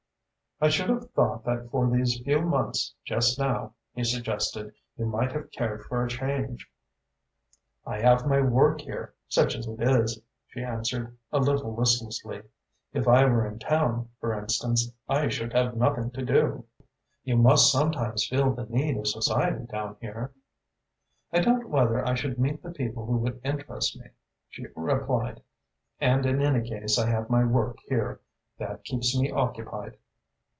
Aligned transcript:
"I 0.63 0.69
should 0.69 0.89
have 0.89 1.09
thought 1.13 1.43
that 1.45 1.71
for 1.71 1.89
these 1.89 2.19
few 2.21 2.39
months 2.39 2.93
just 3.03 3.39
now," 3.39 3.73
he 3.95 4.03
suggested, 4.03 4.75
"you 4.95 5.07
might 5.07 5.31
have 5.31 5.49
cared 5.49 5.81
for 5.85 6.05
a 6.05 6.07
change." 6.07 6.69
"I 7.83 7.99
have 8.01 8.27
my 8.27 8.41
work 8.41 8.81
here, 8.81 9.15
such 9.27 9.55
as 9.55 9.65
it 9.65 9.81
is," 9.81 10.21
she 10.45 10.61
answered, 10.63 11.17
a 11.31 11.39
little 11.39 11.73
listlessly. 11.73 12.43
"If 12.93 13.07
I 13.07 13.25
were 13.25 13.47
in 13.47 13.57
town, 13.57 14.09
for 14.19 14.35
instance, 14.39 14.91
I 15.09 15.29
should 15.29 15.51
have 15.53 15.75
nothing 15.77 16.11
to 16.11 16.23
do." 16.23 16.33
"You 16.33 16.47
would 16.47 16.53
meet 16.53 16.59
people. 16.59 16.91
You 17.23 17.37
must 17.37 17.71
sometimes 17.71 18.27
feel 18.27 18.53
the 18.53 18.67
need 18.67 18.97
of 18.97 19.07
society 19.07 19.65
down 19.65 19.97
here." 19.99 20.31
"I 21.33 21.39
doubt 21.39 21.65
whether 21.69 22.05
I 22.07 22.13
should 22.13 22.37
meet 22.37 22.61
the 22.61 22.69
people 22.69 23.07
who 23.07 23.17
would 23.17 23.41
interest 23.43 23.97
me," 23.99 24.11
she 24.47 24.67
replied, 24.75 25.41
"and 25.99 26.23
in 26.23 26.39
any 26.39 26.69
case 26.69 26.99
I 26.99 27.09
have 27.09 27.31
my 27.31 27.43
work 27.43 27.79
here. 27.87 28.21
That 28.59 28.83
keeps 28.83 29.17
me 29.19 29.31
occupied." 29.31 29.97